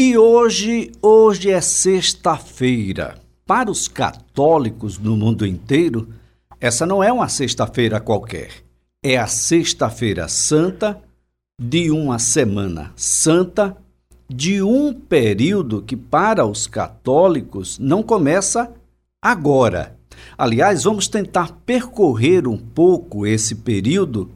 [0.00, 3.18] E hoje, hoje é sexta-feira.
[3.44, 6.08] Para os católicos no mundo inteiro,
[6.60, 8.50] essa não é uma sexta-feira qualquer.
[9.02, 11.02] É a sexta-feira santa
[11.60, 13.76] de uma semana santa
[14.30, 18.72] de um período que para os católicos não começa
[19.20, 19.98] agora.
[20.38, 24.30] Aliás, vamos tentar percorrer um pouco esse período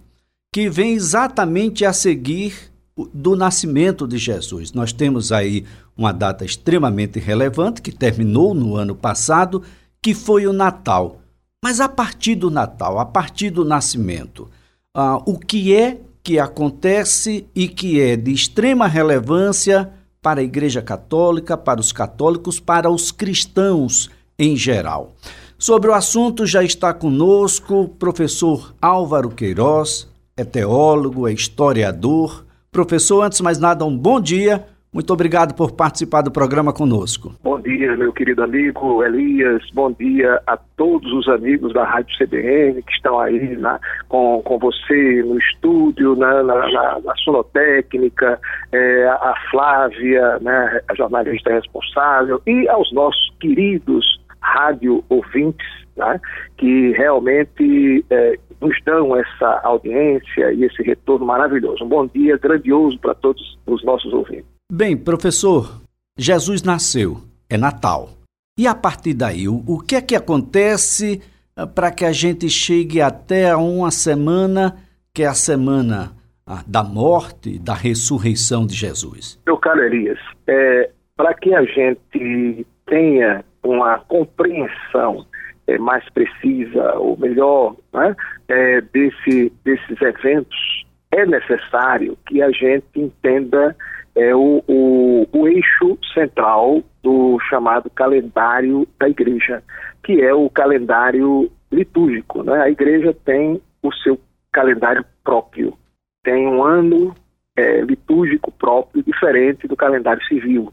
[0.53, 2.72] que vem exatamente a seguir
[3.13, 4.73] do nascimento de Jesus.
[4.73, 5.65] Nós temos aí
[5.97, 9.63] uma data extremamente relevante que terminou no ano passado,
[10.01, 11.21] que foi o Natal.
[11.65, 14.51] Mas a partir do Natal, a partir do nascimento,
[14.95, 20.83] ah, o que é que acontece e que é de extrema relevância para a Igreja
[20.83, 25.15] Católica, para os católicos, para os cristãos em geral?
[25.59, 32.42] Sobre o assunto já está conosco o professor Álvaro Queiroz, é teólogo, é historiador,
[32.73, 34.65] Professor, antes de mais nada, um bom dia.
[34.91, 37.35] Muito obrigado por participar do programa conosco.
[37.45, 39.63] Bom dia, meu querido amigo Elias.
[39.75, 44.59] Bom dia a todos os amigos da Rádio CBN que estão aí na, com, com
[44.59, 48.41] você no estúdio, na, na, na, na sonotécnica,
[48.73, 56.21] é, a Flávia, né, a jornalista responsável, e aos nossos queridos rádio ouvintes, né,
[56.59, 61.85] que realmente é, nos dão essa audiência e esse retorno maravilhoso.
[61.85, 64.47] Um bom dia grandioso para todos os nossos ouvintes.
[64.71, 65.83] Bem, professor,
[66.17, 68.11] Jesus nasceu, é Natal.
[68.59, 71.23] E a partir daí, o, o que é que acontece
[71.57, 74.77] ah, para que a gente chegue até uma semana,
[75.15, 76.13] que é a semana
[76.47, 79.41] ah, da morte, da ressurreição de Jesus?
[79.47, 85.27] Meu caro Elias, é, para que a gente tenha uma compreensão
[85.67, 88.17] é, mais precisa, ou melhor, né,
[88.49, 93.77] é, desse, desses eventos, é necessário que a gente entenda
[94.15, 99.63] é, o, o, o eixo central do chamado calendário da igreja,
[100.03, 102.43] que é o calendário litúrgico.
[102.43, 102.61] Né?
[102.61, 104.19] A igreja tem o seu
[104.51, 105.77] calendário próprio,
[106.23, 107.15] tem um ano
[107.57, 110.73] é, litúrgico próprio diferente do calendário civil,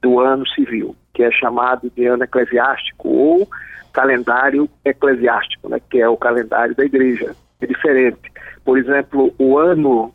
[0.00, 3.48] do ano civil, que é chamado de ano eclesiástico ou
[3.92, 7.34] calendário eclesiástico, né, que é o calendário da igreja.
[7.60, 8.30] É diferente.
[8.64, 10.14] Por exemplo, o ano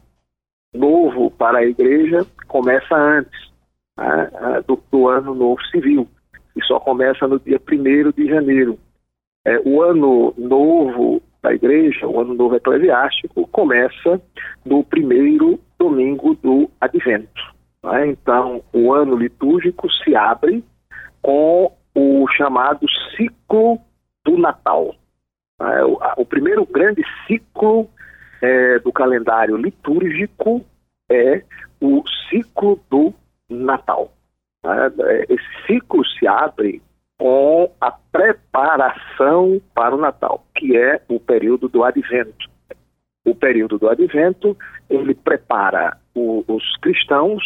[0.73, 3.51] novo para a igreja começa antes
[3.97, 4.31] né,
[4.65, 6.07] do, do, ano novo civil,
[6.55, 8.79] e só começa no dia 1 de janeiro.
[9.45, 14.21] É, o ano novo da igreja, o ano novo eclesiástico, começa
[14.63, 17.41] no primeiro domingo do advento.
[17.83, 18.07] Né?
[18.07, 20.63] Então, o ano litúrgico se abre
[21.23, 22.85] com o chamado
[23.15, 23.79] ciclo
[24.23, 24.93] do Natal.
[25.59, 27.89] É, o, o, primeiro grande ciclo
[28.41, 30.63] é, do calendário litúrgico
[31.09, 31.43] é
[31.81, 33.13] o ciclo do
[33.49, 34.11] Natal.
[34.65, 36.81] É, esse ciclo se abre
[37.17, 42.51] com a preparação para o Natal, que é o período do Advento.
[43.25, 44.57] O período do Advento
[44.89, 47.41] ele prepara o, os cristãos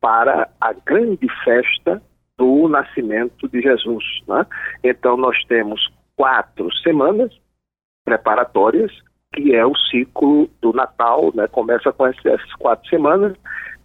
[0.00, 2.02] para a grande festa
[2.42, 4.04] do nascimento de Jesus.
[4.26, 4.44] Né?
[4.82, 5.80] Então, nós temos
[6.16, 7.32] quatro semanas
[8.04, 8.90] preparatórias,
[9.32, 11.46] que é o ciclo do Natal, né?
[11.46, 13.36] começa com essas quatro semanas,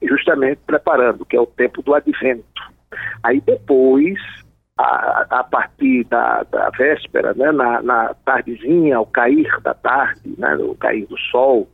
[0.01, 2.44] justamente preparando, que é o tempo do advento.
[3.22, 4.17] Aí depois,
[4.75, 7.51] a, a partir da, da véspera, né?
[7.51, 10.56] na, na, tardezinha, ao cair da tarde, né?
[10.56, 11.69] no cair do sol,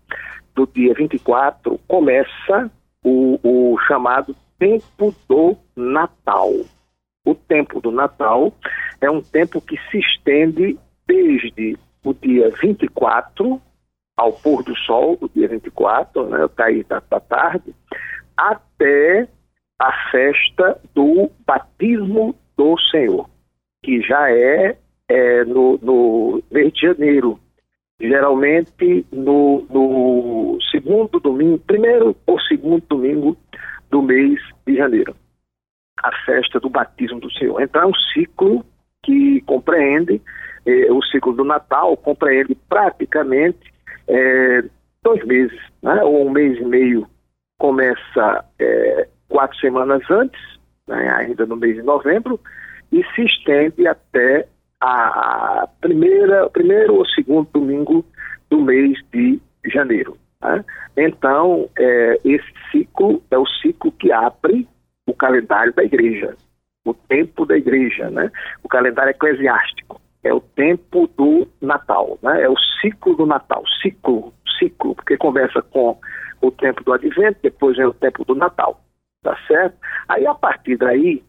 [0.53, 2.69] do dia 24, começa
[3.05, 6.49] o, o chamado tempo do Natal.
[7.25, 8.53] O tempo do Natal
[9.01, 13.61] é um tempo que se estende desde o dia 24
[14.15, 17.75] ao pôr do sol, o dia 24, né, o cair da, da tarde,
[18.37, 19.27] até
[19.77, 23.29] a festa do batismo do Senhor,
[23.83, 24.77] que já é,
[25.09, 27.37] é no, no mês de janeiro,
[27.99, 33.35] geralmente no, no segundo domingo, primeiro ou segundo domingo
[33.93, 35.15] do mês de janeiro,
[36.01, 37.61] a festa do batismo do Senhor.
[37.61, 38.65] Então é um ciclo
[39.03, 40.19] que compreende
[40.65, 43.71] eh, o ciclo do Natal, compreende praticamente
[44.07, 44.63] eh,
[45.03, 46.01] dois meses, né?
[46.01, 47.07] ou um mês e meio.
[47.59, 50.41] Começa eh, quatro semanas antes,
[50.87, 51.13] né?
[51.15, 52.39] ainda no mês de novembro,
[52.91, 54.47] e se estende até
[54.81, 58.03] a primeira, primeiro ou segundo domingo
[58.49, 60.17] do mês de janeiro.
[60.43, 60.65] Né?
[60.97, 64.67] Então, é, esse ciclo é o ciclo que abre
[65.07, 66.35] o calendário da igreja,
[66.85, 68.31] o tempo da igreja, né?
[68.63, 70.01] o calendário eclesiástico.
[70.23, 72.43] É o tempo do Natal, né?
[72.43, 75.97] é o ciclo do Natal, ciclo, ciclo, porque começa com
[76.41, 78.79] o tempo do advento, depois é o tempo do Natal.
[79.21, 79.77] tá certo?
[80.07, 81.23] Aí a partir daí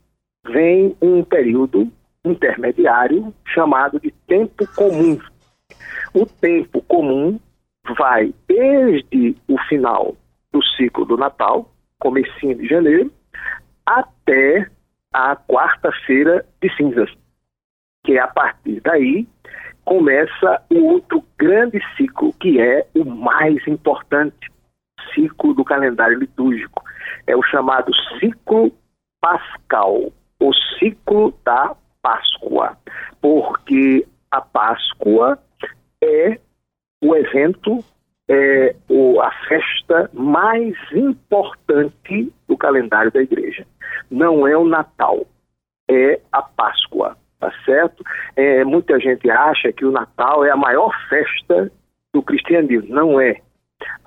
[0.47, 1.91] vem um período
[2.25, 5.19] intermediário chamado de tempo comum.
[6.13, 7.39] O tempo comum
[7.97, 10.17] vai desde o final
[10.53, 13.13] do ciclo do Natal, comecinho de janeiro,
[13.85, 14.69] até
[15.13, 17.11] a quarta-feira de cinzas,
[18.05, 19.27] que é a partir daí
[19.85, 24.51] começa o outro grande ciclo, que é o mais importante
[25.15, 26.83] ciclo do calendário litúrgico.
[27.27, 28.73] É o chamado ciclo
[29.21, 32.77] pascal, o ciclo da Páscoa,
[33.21, 35.39] porque a Páscoa
[36.03, 36.39] é
[37.05, 37.85] o evento,
[38.29, 43.67] é o, a festa mais importante do calendário da igreja.
[44.11, 45.27] Não é o Natal,
[45.89, 48.03] é a Páscoa, tá certo?
[48.35, 51.71] É, muita gente acha que o Natal é a maior festa
[52.15, 52.95] do cristianismo.
[52.95, 53.41] Não é.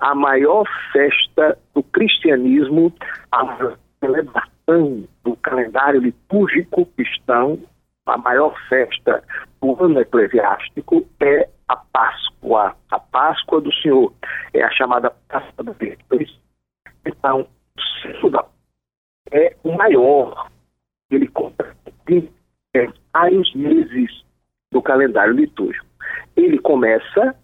[0.00, 2.92] A maior festa do cristianismo,
[3.30, 7.60] a celebração do calendário litúrgico cristão
[8.08, 9.22] a maior festa
[9.60, 14.12] do ano eclesiástico é a Páscoa, a Páscoa do Senhor.
[14.54, 16.40] É a chamada Páscoa do Deus.
[17.04, 17.46] Então,
[17.76, 18.44] o ciclo da
[19.30, 20.50] é o maior.
[21.10, 22.30] Ele compreende
[22.74, 24.24] é, vários meses
[24.70, 25.86] do calendário litúrgico.
[26.36, 27.34] Ele começa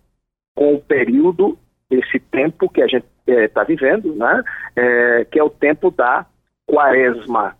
[0.54, 1.58] com o período,
[1.90, 4.42] esse tempo que a gente está é, vivendo, né?
[4.76, 6.26] É, que é o tempo da
[6.66, 7.56] quaresma,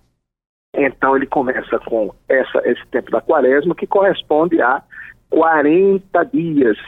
[0.75, 4.83] então ele começa com essa, esse tempo da quaresma, que corresponde a
[5.31, 6.79] 40 dias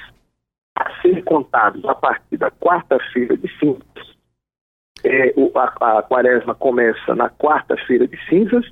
[0.77, 4.17] a ser contados a partir da quarta-feira de cinzas.
[5.05, 8.67] É, o, a, a quaresma começa na quarta-feira de cinzas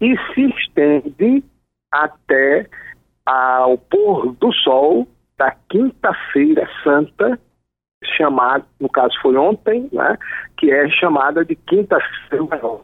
[0.00, 1.42] e se estende
[1.90, 2.68] até
[3.24, 5.08] ao pôr do sol
[5.38, 7.38] da quinta-feira santa,
[8.16, 10.18] chamada, no caso foi ontem, né,
[10.56, 12.82] que é chamada de quinta-feira maior.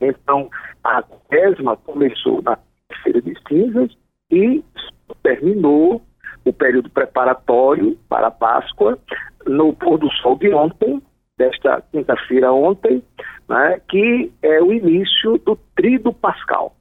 [0.00, 0.48] Então,
[0.84, 2.58] a quaresma começou na
[3.02, 3.96] feira de cinzas
[4.30, 4.62] e
[5.22, 6.02] terminou
[6.44, 8.98] o período preparatório para a Páscoa
[9.46, 11.02] no pôr do sol de ontem,
[11.36, 13.02] desta quinta-feira ontem,
[13.48, 16.74] né, que é o início do trido pascal.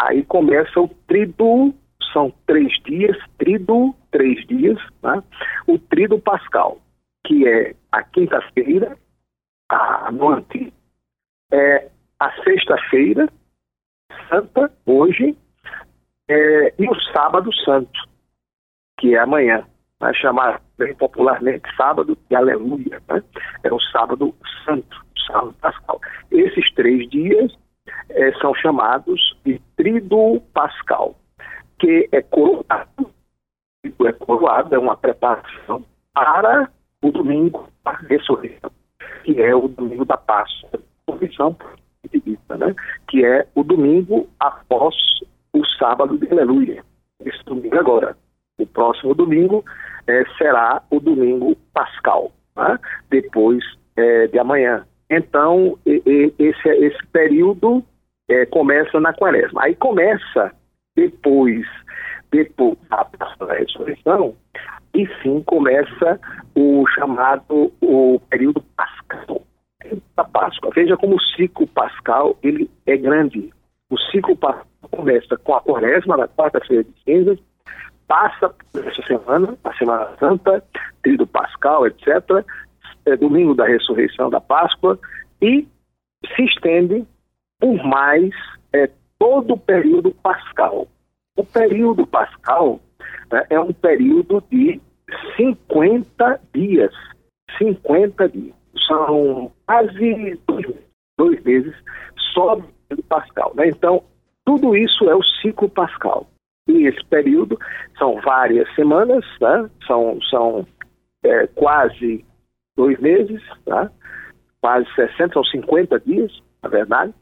[0.00, 1.74] Aí começa o trido,
[2.12, 5.22] são três dias, trido, três dias, né,
[5.66, 6.78] o trido pascal,
[7.26, 8.96] que é a quinta-feira,
[9.68, 10.72] a noite,
[11.52, 13.28] é a sexta-feira
[14.28, 15.36] santa, hoje,
[16.28, 18.08] é, e o sábado santo,
[18.98, 19.64] que é amanhã.
[20.00, 23.02] Vai chamar bem popularmente sábado de aleluia.
[23.08, 23.22] Né?
[23.64, 24.34] É o sábado
[24.64, 26.00] santo, o sábado pascal.
[26.30, 27.56] Esses três dias
[28.10, 31.16] é, são chamados de trido pascal,
[31.78, 33.10] que é coroado,
[33.84, 36.70] é coroado, é uma preparação para
[37.02, 38.70] o domingo da ressurreição,
[39.24, 40.80] que é o domingo da Páscoa,
[42.06, 42.74] ressurreição vista, né?
[43.08, 44.94] que é o domingo após
[45.52, 46.84] o sábado de aleluia.
[47.24, 48.16] Esse domingo agora.
[48.58, 49.64] O próximo domingo
[50.06, 52.78] é, será o domingo pascal, né?
[53.08, 53.64] depois
[53.96, 54.84] é, de amanhã.
[55.10, 57.84] Então, e, e, esse, esse período
[58.28, 59.62] é, começa na quaresma.
[59.64, 60.52] Aí começa
[60.96, 61.64] depois,
[62.30, 62.76] depois
[63.46, 64.34] da ressurreição,
[64.94, 66.20] e sim começa
[66.54, 69.42] o chamado o período pascal
[70.16, 70.70] da Páscoa.
[70.74, 73.50] Veja como o ciclo pascal ele é grande.
[73.90, 77.38] O ciclo pascal começa com a quaresma, na quarta-feira de cinzas,
[78.06, 80.64] passa por essa semana, a Semana Santa,
[81.02, 82.44] trido pascal, etc.,
[83.04, 84.98] é, domingo da ressurreição da Páscoa,
[85.40, 85.66] e
[86.34, 87.06] se estende
[87.60, 88.30] por mais
[88.72, 90.86] é, todo o período pascal.
[91.36, 92.80] O período pascal
[93.30, 94.80] né, é um período de
[95.36, 96.92] 50 dias.
[97.58, 100.40] 50 dias são quase
[101.16, 101.74] dois, meses
[102.34, 103.52] só do Pascal.
[103.54, 103.68] Né?
[103.68, 104.02] Então,
[104.44, 106.26] tudo isso é o ciclo Pascal.
[106.68, 107.58] E esse período
[107.98, 109.70] são várias semanas, né?
[109.86, 110.66] são, são
[111.24, 112.24] é, quase
[112.76, 113.90] dois meses, tá?
[114.60, 116.32] quase 60 ou 50 dias,
[116.62, 117.14] na verdade.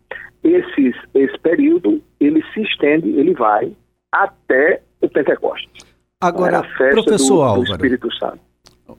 [0.42, 3.74] Esses, esse período, ele se estende, ele vai
[4.12, 5.84] até o Pentecostes.
[6.20, 8.40] Agora, é professor do, Álvaro, do Espírito Santo.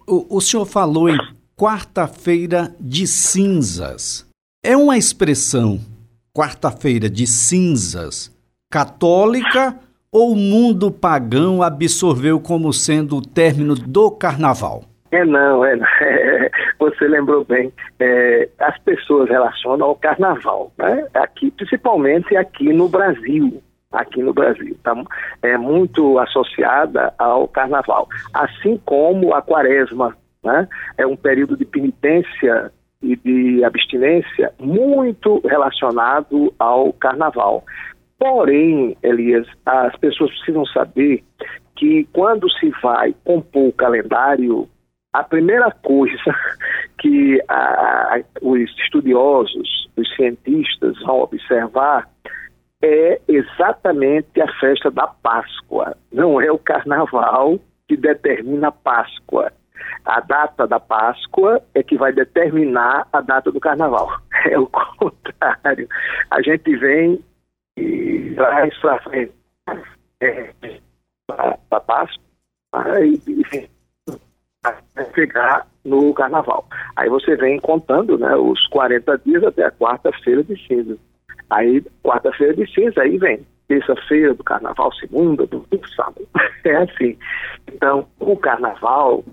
[0.08, 1.18] O, o senhor falou em
[1.60, 4.30] quarta-feira de cinzas.
[4.64, 5.80] É uma expressão,
[6.32, 8.32] quarta-feira de cinzas,
[8.70, 9.76] católica
[10.12, 14.84] ou mundo pagão absorveu como sendo o término do carnaval?
[15.12, 17.74] É não, é, é você lembrou bem.
[18.00, 21.08] É, as pessoas relacionam ao carnaval, né?
[21.16, 24.94] Aqui, principalmente aqui no Brasil, aqui no Brasil, tá?
[25.42, 30.16] É muito associada ao carnaval, assim como a quaresma
[30.48, 30.68] né?
[30.98, 37.64] É um período de penitência e de abstinência muito relacionado ao carnaval.
[38.18, 41.24] Porém, Elias, as pessoas precisam saber
[41.76, 44.68] que quando se vai compor o calendário,
[45.14, 46.36] a primeira coisa
[47.00, 52.10] que a, os estudiosos, os cientistas vão observar
[52.82, 55.96] é exatamente a festa da Páscoa.
[56.12, 59.52] Não é o carnaval que determina a Páscoa.
[60.06, 64.10] A data da Páscoa é que vai determinar a data do carnaval.
[64.46, 65.90] É o contrário.
[66.32, 67.22] A gente vem
[67.76, 69.34] e traz para frente
[70.22, 70.54] é,
[71.70, 72.24] a Páscoa
[73.02, 73.70] e, e
[75.14, 76.66] chegar no carnaval.
[76.96, 80.98] Aí você vem contando né, os 40 dias até a quarta-feira de cinza.
[81.50, 86.28] Aí, quarta-feira de cinza, aí vem terça-feira do carnaval, segunda, domingo, sábado.
[86.64, 87.18] É assim.
[87.72, 89.24] Então, o carnaval,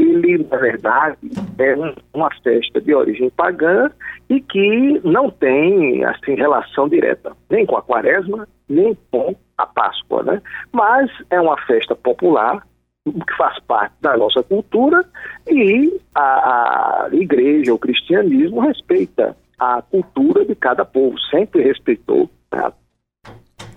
[0.00, 1.18] ele, na verdade,
[1.58, 3.90] é um, uma festa de origem pagã
[4.28, 10.22] e que não tem, assim, relação direta nem com a quaresma, nem com a Páscoa,
[10.22, 10.42] né?
[10.72, 12.66] Mas é uma festa popular
[13.04, 15.04] que faz parte da nossa cultura
[15.48, 22.72] e a, a igreja, o cristianismo respeita a cultura de cada povo, sempre respeitou né,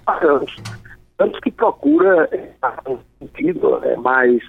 [0.07, 0.55] anos.
[1.17, 2.29] Tanto que procura
[2.87, 4.41] um sentido é, mais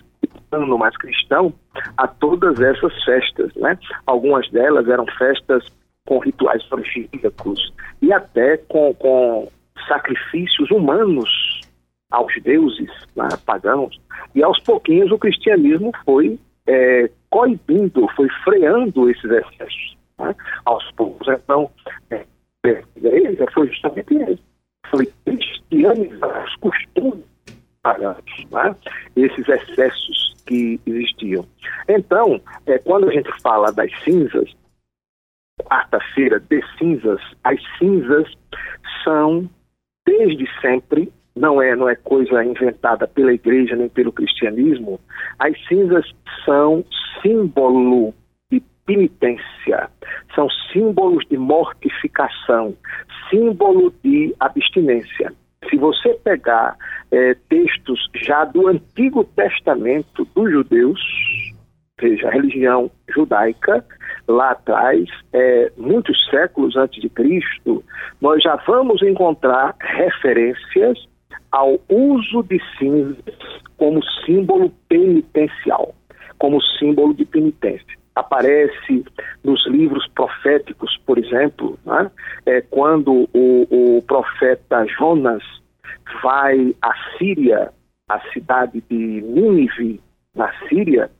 [0.52, 1.52] no mais cristão
[1.96, 3.78] a todas essas festas, né?
[4.06, 5.64] Algumas delas eram festas
[6.06, 7.72] com rituais orgíacos
[8.02, 9.48] e até com, com
[9.86, 11.60] sacrifícios humanos
[12.10, 14.00] aos deuses né, pagãos.
[14.34, 19.96] E aos pouquinhos o cristianismo foi é, coibindo, foi freando esses excessos.
[20.18, 20.34] Né?
[20.64, 21.70] Aos poucos, então,
[22.10, 22.24] é,
[22.64, 24.42] a igreja foi justamente isso.
[24.90, 27.29] Foi cristianizar os costumes
[27.82, 28.16] pagãos,
[28.50, 28.76] né?
[29.16, 31.46] esses excessos que existiam.
[31.88, 34.50] Então, é, quando a gente fala das cinzas,
[35.62, 38.32] quarta-feira de cinzas, as cinzas
[39.04, 39.48] são
[40.06, 45.00] desde sempre não é, não é coisa inventada pela igreja nem pelo cristianismo.
[45.38, 46.04] As cinzas
[46.44, 46.84] são
[47.22, 48.12] símbolo
[48.50, 49.90] de penitência,
[50.34, 52.76] são símbolos de mortificação,
[53.30, 55.32] símbolo de abstinência.
[55.70, 56.76] Se você pegar
[57.12, 61.00] é, textos já do Antigo Testamento dos judeus,
[62.00, 63.84] seja, a religião judaica,
[64.26, 67.84] lá atrás, é, muitos séculos antes de Cristo,
[68.20, 70.98] nós já vamos encontrar referências
[71.52, 73.24] ao uso de cinzas
[73.76, 75.94] como símbolo penitencial,
[76.38, 77.98] como símbolo de penitência.
[78.14, 79.04] Aparece
[79.44, 82.10] nos livros proféticos, por exemplo, né?
[82.50, 85.42] É, quando o, o profeta Jonas
[86.22, 87.72] vai à Síria,
[88.08, 90.00] à cidade de Nínive,
[90.34, 91.10] na Síria,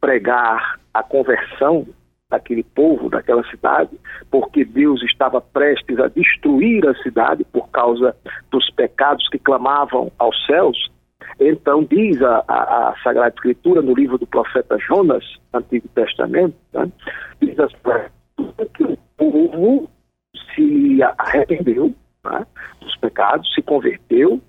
[0.00, 1.86] pregar a conversão
[2.28, 3.90] daquele povo, daquela cidade,
[4.30, 8.16] porque Deus estava prestes a destruir a cidade por causa
[8.50, 10.90] dos pecados que clamavam aos céus.
[11.38, 16.90] Então, diz a, a, a Sagrada Escritura no livro do profeta Jonas, Antigo Testamento, né,
[17.40, 17.68] diz a
[18.74, 19.88] que o povo
[20.54, 21.94] se arrependeu
[22.24, 22.46] né,
[22.80, 24.40] dos pecados, se converteu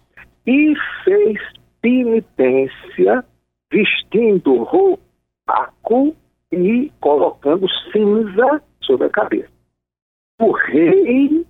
[0.46, 0.74] e
[1.04, 1.40] fez
[1.82, 3.24] penitência
[3.72, 5.02] vestindo roupa
[6.52, 9.52] e colocando cinza sobre a cabeça.
[10.40, 11.46] O rei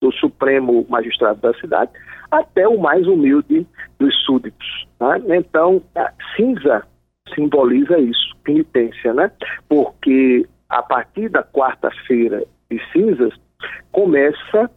[0.00, 1.92] do Supremo Magistrado da cidade
[2.30, 3.66] até o mais humilde
[3.98, 4.86] dos súditos.
[5.00, 5.38] Né?
[5.38, 5.82] Então,
[6.36, 6.86] cinza
[7.34, 9.30] simboliza isso, penitência, né?
[9.68, 13.34] Porque a partir da quarta-feira de cinzas
[13.92, 14.70] começa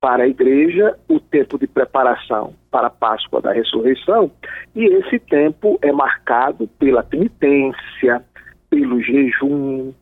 [0.00, 4.30] para a igreja o tempo de preparação para a Páscoa da Ressurreição,
[4.74, 8.22] e esse tempo é marcado pela penitência,
[8.68, 9.92] pelo jejum,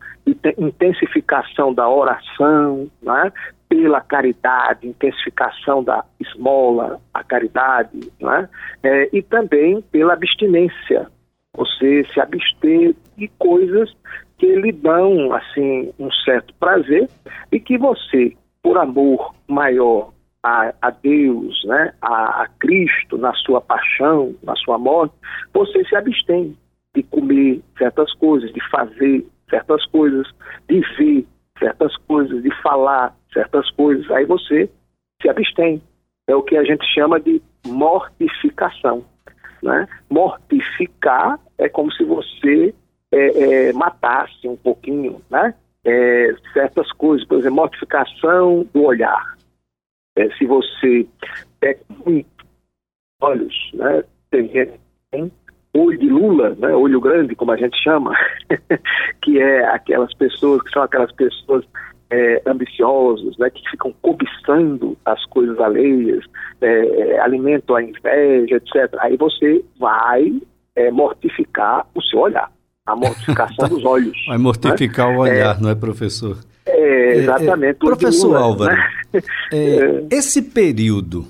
[0.58, 3.32] intensificação da oração, né?
[3.68, 8.48] pela caridade, intensificação da esmola, a caridade, né?
[8.82, 11.08] É, e também pela abstinência,
[11.54, 13.90] você se abster de coisas
[14.42, 17.08] que lhe dão assim um certo prazer
[17.52, 20.10] e que você, por amor maior
[20.42, 25.14] a, a Deus, né, a, a Cristo na sua paixão, na sua morte,
[25.54, 26.58] você se abstém
[26.92, 30.26] de comer certas coisas, de fazer certas coisas,
[30.68, 31.24] de ver
[31.56, 34.10] certas coisas, de falar certas coisas.
[34.10, 34.68] Aí você
[35.20, 35.80] se abstém.
[36.26, 39.04] É o que a gente chama de mortificação.
[39.62, 39.86] Né?
[40.10, 42.74] Mortificar é como se você
[43.12, 45.54] é, é, matasse um pouquinho né?
[45.84, 49.36] É, certas coisas, por exemplo, mortificação do olhar.
[50.16, 51.06] É, se você
[51.60, 52.28] pega muito
[53.20, 54.04] olhos, né?
[54.30, 54.80] tem gente
[55.74, 58.14] olho de Lula, né, olho grande, como a gente chama,
[59.22, 61.64] que é aquelas pessoas que são aquelas pessoas
[62.10, 66.24] é, ambiciosos, né, que ficam cobiçando as coisas alheias,
[66.60, 68.94] é, alimentam a inveja, etc.
[68.98, 70.40] Aí você vai
[70.76, 72.52] é, mortificar o seu olhar,
[72.86, 74.16] a mortificação dos olhos.
[74.26, 75.16] Vai mortificar né?
[75.16, 76.38] o olhar, não é, professor?
[76.64, 77.78] É, exatamente.
[77.78, 79.22] professor Lula, Álvaro, né?
[80.10, 81.26] esse período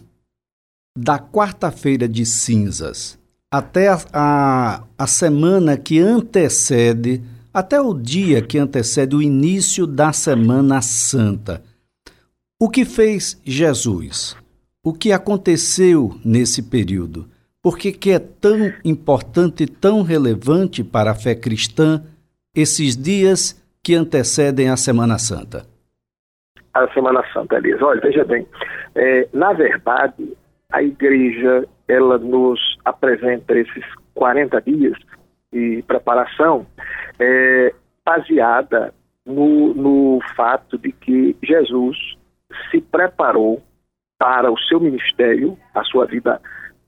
[0.97, 3.19] da quarta-feira de cinzas
[3.51, 10.13] até a, a, a semana que antecede até o dia que antecede o início da
[10.13, 11.63] Semana Santa.
[12.59, 14.35] O que fez Jesus?
[14.83, 17.29] O que aconteceu nesse período?
[17.63, 22.03] Por que, que é tão importante tão relevante para a fé cristã
[22.57, 23.55] esses dias
[23.85, 25.65] que antecedem a Semana Santa?
[26.75, 27.81] A Semana Santa, Elias.
[27.81, 28.45] Olha, veja bem,
[28.97, 30.37] é, na verdade,
[30.73, 34.99] a igreja ela nos apresenta esses 40 dias
[35.53, 36.67] de preparação
[37.21, 37.73] é,
[38.05, 38.93] baseada
[39.25, 41.97] no, no fato de que Jesus
[42.73, 43.63] se preparou
[44.19, 46.41] para o seu ministério, a sua vida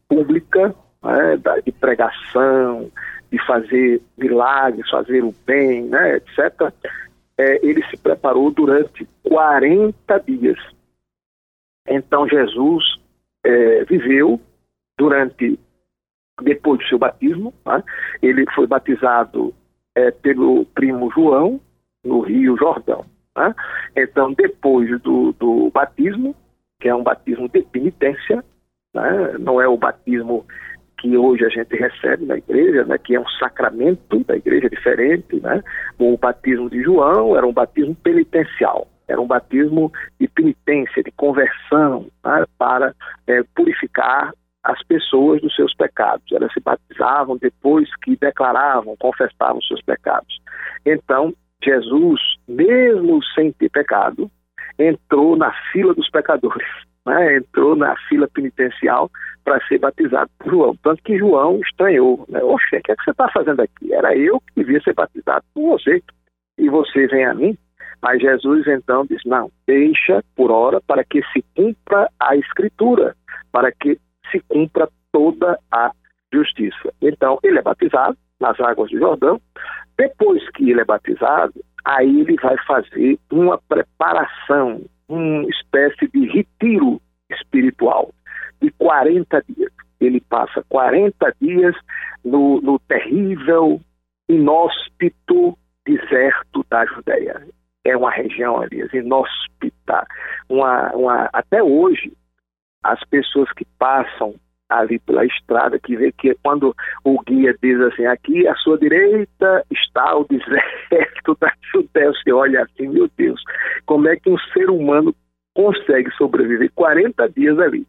[0.08, 2.90] pública, né, de pregação,
[3.30, 6.72] de fazer milagres, fazer o bem, né, etc.
[7.36, 10.58] É, ele se preparou durante 40 dias.
[11.88, 12.84] Então Jesus
[13.44, 14.40] é, viveu
[14.96, 15.58] durante
[16.42, 17.82] depois do seu batismo, né,
[18.22, 19.54] ele foi batizado
[19.94, 21.60] é, pelo primo João,
[22.04, 23.04] no Rio Jordão.
[23.36, 23.54] Né?
[23.96, 26.36] Então, depois do, do batismo,
[26.80, 28.44] que é um batismo de penitência,
[28.94, 29.36] né?
[29.38, 30.46] não é o batismo
[30.98, 32.96] que hoje a gente recebe na igreja, né?
[32.96, 35.40] que é um sacramento da igreja diferente.
[35.40, 35.62] Né?
[35.98, 42.06] O batismo de João era um batismo penitencial, era um batismo de penitência, de conversão,
[42.24, 42.44] né?
[42.56, 42.94] para
[43.26, 44.32] é, purificar
[44.62, 46.24] as pessoas dos seus pecados.
[46.32, 50.40] Elas se batizavam depois que declaravam, confessavam os seus pecados.
[50.86, 54.30] Então, Jesus, mesmo sem ter pecado,
[54.78, 56.66] entrou na fila dos pecadores,
[57.06, 57.36] né?
[57.36, 59.10] entrou na fila penitencial
[59.44, 60.76] para ser batizado por João.
[60.82, 62.42] Tanto que João estranhou, né?
[62.42, 63.92] Oxe, o que, é que você está fazendo aqui?
[63.92, 66.02] Era eu que devia ser batizado por você.
[66.58, 67.58] E você vem a mim?
[68.02, 73.14] Mas Jesus então diz: não, deixa por hora para que se cumpra a escritura,
[73.50, 73.98] para que
[74.30, 75.90] se cumpra toda a
[76.32, 76.92] justiça.
[77.00, 79.40] Então, ele é batizado nas águas do Jordão.
[79.96, 87.00] Depois que ele é batizado, aí ele vai fazer uma preparação, uma espécie de retiro
[87.30, 88.12] espiritual
[88.60, 89.72] de 40 dias.
[90.00, 91.74] Ele passa 40 dias
[92.24, 93.80] no, no terrível,
[94.28, 97.46] inóspito deserto da Judéia.
[97.84, 100.06] É uma região, aliás, inóspita.
[100.48, 102.12] Uma, uma, até hoje,
[102.82, 104.34] as pessoas que passam
[104.78, 109.64] ali pela estrada, que vê que quando o guia diz assim, aqui à sua direita
[109.70, 113.42] está o deserto da Judéia, você olha assim, meu Deus,
[113.86, 115.14] como é que um ser humano
[115.54, 117.86] consegue sobreviver 40 dias ali?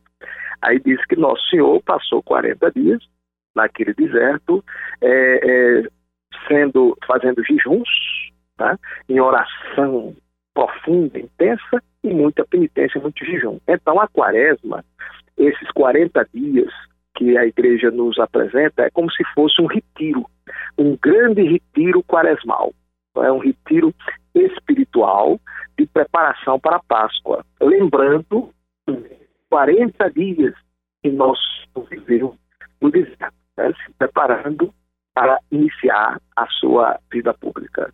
[0.61, 3.01] Aí diz que Nosso Senhor passou 40 dias
[3.55, 4.63] naquele deserto,
[5.01, 5.83] é, é,
[6.47, 7.87] sendo, fazendo jejuns,
[8.57, 8.77] tá?
[9.07, 10.15] em oração
[10.53, 13.59] profunda, intensa, e muita penitência, muito jejum.
[13.67, 14.85] Então, a quaresma,
[15.37, 16.71] esses 40 dias
[17.15, 20.25] que a igreja nos apresenta, é como se fosse um retiro,
[20.77, 22.73] um grande retiro quaresmal.
[23.17, 23.93] É um retiro
[24.33, 25.39] espiritual
[25.77, 27.45] de preparação para a Páscoa.
[27.61, 28.49] Lembrando
[29.49, 30.53] 40 dias
[31.01, 31.39] que nós
[31.89, 32.35] vivemos
[32.81, 34.73] no deserto, né, se preparando
[35.13, 37.93] para iniciar a sua vida pública.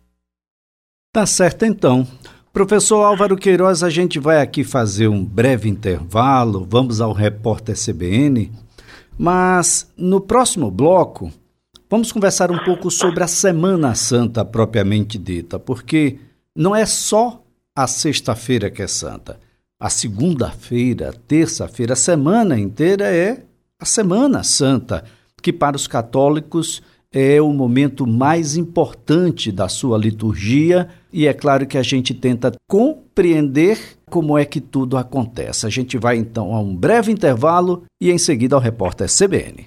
[1.12, 2.04] Tá certo, então.
[2.52, 8.52] Professor Álvaro Queiroz, a gente vai aqui fazer um breve intervalo, vamos ao repórter CBN,
[9.16, 11.32] mas no próximo bloco
[11.88, 16.18] vamos conversar um pouco sobre a Semana Santa propriamente dita, porque
[16.54, 17.42] não é só
[17.74, 19.40] a sexta-feira que é santa.
[19.80, 23.44] A segunda-feira, terça-feira, a semana inteira é
[23.80, 25.04] a Semana Santa,
[25.42, 26.82] que para os católicos
[27.12, 32.52] é o momento mais importante da sua liturgia e é claro que a gente tenta
[32.66, 35.66] compreender como é que tudo acontece.
[35.66, 39.66] A gente vai então a um breve intervalo e em seguida ao repórter CBN.